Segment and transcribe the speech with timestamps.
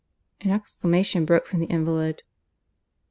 [0.41, 2.23] An exclamation broke from the invalid.